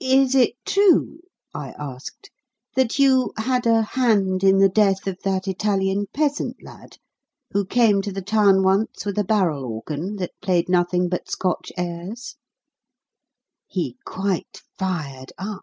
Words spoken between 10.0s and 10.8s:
that played